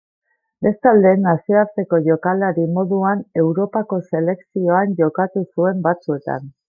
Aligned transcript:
Bestalde, 0.67 1.09
nazioarteko 1.25 1.99
jokalari 2.07 2.65
moduan 2.79 3.21
Europako 3.43 4.01
Selekzioan 4.13 4.97
jokatu 5.03 5.45
zuen 5.47 5.85
batzuetan. 5.91 6.51